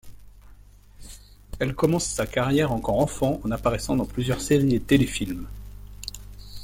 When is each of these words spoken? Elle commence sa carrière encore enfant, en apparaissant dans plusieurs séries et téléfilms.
Elle 1.59 1.75
commence 1.75 2.05
sa 2.07 2.25
carrière 2.25 2.71
encore 2.71 2.97
enfant, 2.99 3.39
en 3.43 3.51
apparaissant 3.51 3.95
dans 3.95 4.07
plusieurs 4.07 4.41
séries 4.41 4.73
et 4.73 4.79
téléfilms. 4.79 5.47